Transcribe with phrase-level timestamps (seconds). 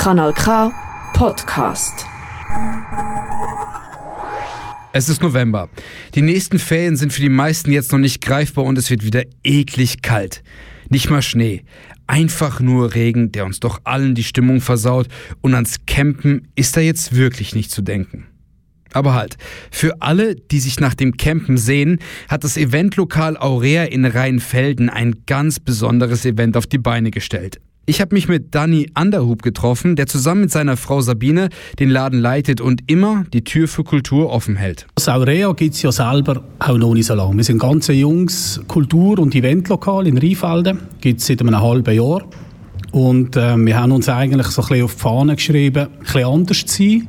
[0.00, 0.72] Kanal K
[1.12, 2.06] Podcast.
[4.94, 5.68] Es ist November.
[6.14, 9.24] Die nächsten Ferien sind für die meisten jetzt noch nicht greifbar und es wird wieder
[9.44, 10.42] eklig kalt.
[10.88, 11.64] Nicht mal Schnee.
[12.06, 15.06] Einfach nur Regen, der uns doch allen die Stimmung versaut
[15.42, 18.26] und ans Campen ist da jetzt wirklich nicht zu denken.
[18.94, 19.36] Aber halt,
[19.70, 25.24] für alle, die sich nach dem Campen sehen, hat das Eventlokal Aurea in Rheinfelden ein
[25.26, 27.60] ganz besonderes Event auf die Beine gestellt.
[27.90, 31.48] Ich habe mich mit Danny Underhub getroffen, der zusammen mit seiner Frau Sabine
[31.80, 34.86] den Laden leitet und immer die Tür für Kultur offen hält.
[34.94, 37.36] Das Aurea gibt es ja selber auch noch nicht so lange.
[37.36, 41.92] Wir sind ein ganz junges Kultur- und Eventlokal in Rheinfelden, gibt es seit einem halben
[41.92, 42.22] Jahr.
[42.92, 46.24] Und äh, wir haben uns eigentlich so ein bisschen auf die Fahne geschrieben, ein bisschen
[46.24, 47.08] anders zu sein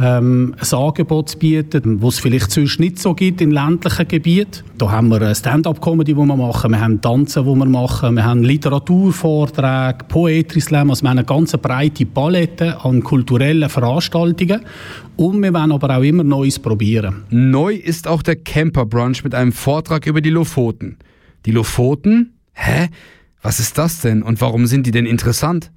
[0.00, 4.62] ähm, ein Angebot zu bieten, das es vielleicht sonst nicht so gibt in ländlichen Gebieten.
[4.78, 8.42] Da haben wir Stand-up-Comedy, die wir machen, wir haben Tanzen, die wir machen, wir haben
[8.42, 14.62] Literaturvorträge, Poetry-Slam, also wir haben eine ganz breite Palette an kulturellen Veranstaltungen
[15.16, 17.24] und wir wollen aber auch immer Neues probieren.
[17.30, 20.96] Neu ist auch der Camper Brunch mit einem Vortrag über die Lofoten.
[21.46, 22.34] Die Lofoten?
[22.54, 22.88] Hä?
[23.42, 25.70] Was ist das denn und warum sind die denn interessant?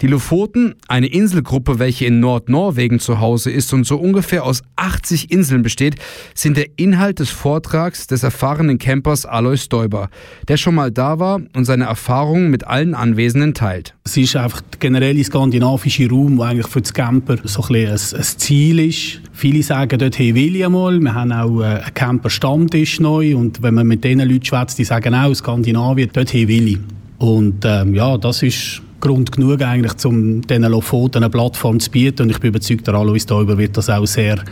[0.00, 5.32] Die Lofoten, eine Inselgruppe, welche in Nordnorwegen zu Hause ist und so ungefähr aus 80
[5.32, 5.96] Inseln besteht,
[6.34, 10.08] sind der Inhalt des Vortrags des erfahrenen Campers Alois Stoiber,
[10.46, 13.96] der schon mal da war und seine Erfahrungen mit allen Anwesenden teilt.
[14.04, 17.90] Es ist einfach der generelle skandinavische Raum, der eigentlich für die Camper so ein, ein,
[17.90, 19.20] ein Ziel ist.
[19.32, 21.00] Viele sagen dort, hey, will ich einmal.
[21.00, 24.84] Wir haben auch äh, einen Camper-Stammtisch neu und wenn man mit diesen Leuten schwätzt, die
[24.84, 26.78] sagen auch, Skandinavien, dort, hey, will ich.
[27.18, 32.22] Und ähm, ja, das ist Grund genug eigentlich, um diesen Lofoten eine Plattform zu bieten.
[32.22, 34.42] Und ich bin überzeugt, der Alois Däuber wird das auch sehr,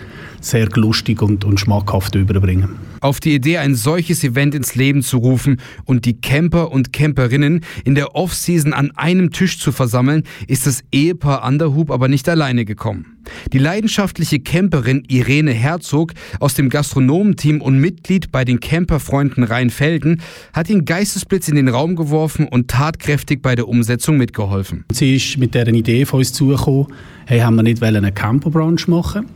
[0.41, 2.71] sehr lustig und, und schmackhaft überbringen.
[3.01, 7.63] Auf die Idee, ein solches Event ins Leben zu rufen und die Camper und Camperinnen
[7.85, 12.65] in der Off-Season an einem Tisch zu versammeln, ist das Ehepaar Underhub aber nicht alleine
[12.65, 13.16] gekommen.
[13.53, 20.21] Die leidenschaftliche Camperin Irene Herzog aus dem Gastronomenteam und Mitglied bei den Camperfreunden Rheinfelden
[20.53, 24.85] hat den Geistesblitz in den Raum geworfen und tatkräftig bei der Umsetzung mitgeholfen.
[24.93, 26.87] Sie ist mit deren Idee von uns zugekommen,
[27.27, 29.27] hey, haben wir nicht einen Camperbranche machen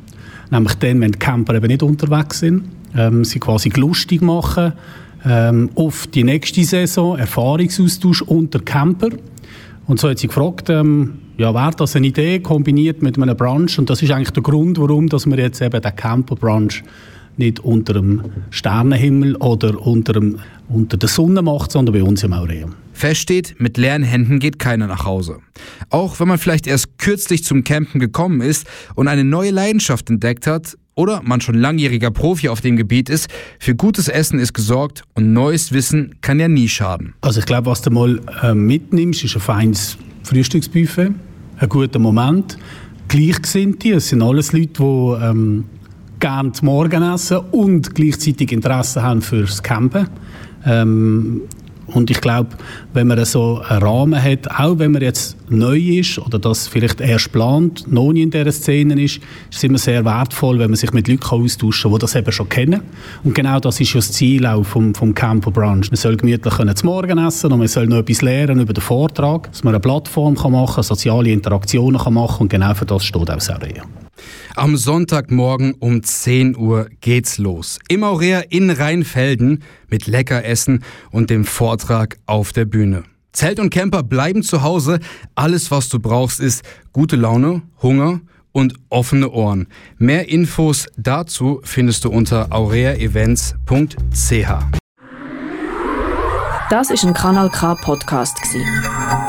[0.50, 2.64] Nämlich dann, wenn die Camper eben nicht unterwegs sind,
[2.96, 4.72] ähm, sie quasi lustig machen
[5.24, 9.10] ähm, auf die nächste Saison, Erfahrungsaustausch unter Camper.
[9.90, 13.76] Und so hat sie gefragt, ähm, ja, wäre das eine Idee kombiniert mit einem Branch?
[13.76, 16.70] Und das ist eigentlich der Grund, warum dass wir jetzt eben den Camper-Branch
[17.36, 22.32] nicht unter dem Sternenhimmel oder unter, dem, unter der Sonne macht, sondern bei uns im
[22.32, 22.76] Aureum.
[22.92, 25.38] Fest steht, mit leeren Händen geht keiner nach Hause.
[25.88, 30.46] Auch wenn man vielleicht erst kürzlich zum Campen gekommen ist und eine neue Leidenschaft entdeckt
[30.46, 33.28] hat, oder man schon langjähriger Profi auf dem Gebiet ist,
[33.58, 37.14] für gutes Essen ist gesorgt und neues Wissen kann ja nie schaden.
[37.22, 41.12] Also ich glaube, was du mal äh, mitnimmst, ist ein feines Frühstücksbuffet,
[41.56, 42.58] ein guter Moment.
[43.08, 45.64] Gleichgesinnte, es sind alles Leute, die ähm,
[46.20, 50.06] gerne Morgen essen und gleichzeitig Interesse haben fürs Campen.
[50.66, 51.40] Ähm,
[51.92, 52.50] und ich glaube,
[52.92, 57.00] wenn man so einen Rahmen hat, auch wenn man jetzt neu ist oder das vielleicht
[57.00, 60.76] erst plant, noch nie in dieser Szene ist, ist es immer sehr wertvoll, wenn man
[60.76, 62.82] sich mit Leuten austauschen kann, die das eben schon kennen.
[63.24, 65.86] Und genau das ist ja das Ziel auch vom, vom Campo Branch.
[65.90, 68.82] Man soll gemütlich können zum Morgen essen und man soll noch etwas lernen über den
[68.82, 73.04] Vortrag, dass man eine Plattform kann machen soziale Interaktionen kann machen und genau für das
[73.04, 73.82] steht auch Serie.
[74.56, 77.78] Am Sonntagmorgen um 10 Uhr geht's los.
[77.88, 83.04] Im Aurea in Rheinfelden mit Leckeressen und dem Vortrag auf der Bühne.
[83.32, 84.98] Zelt und Camper bleiben zu Hause.
[85.34, 88.20] Alles, was du brauchst, ist gute Laune, Hunger
[88.52, 89.68] und offene Ohren.
[89.98, 93.60] Mehr Infos dazu findest du unter aureaevents.ch.
[96.70, 98.38] Das ist ein Kanal K Podcast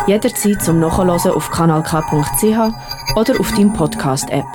[0.08, 4.46] Jederzeit zum Nachhören auf kanalk.ch oder auf deinem Podcast App.